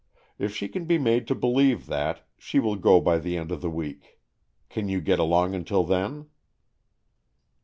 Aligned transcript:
If 0.39 0.55
she 0.55 0.67
can 0.67 0.85
be 0.85 0.97
made 0.97 1.27
to 1.27 1.35
believe 1.35 1.85
that, 1.85 2.27
she 2.35 2.57
will 2.57 2.75
go 2.75 2.99
by 2.99 3.19
the 3.19 3.37
end 3.37 3.51
of 3.51 3.61
the 3.61 3.69
week. 3.69 4.19
Can 4.67 4.89
you 4.89 4.99
get 4.99 5.19
along 5.19 5.53
until 5.53 5.83
then? 5.83 6.25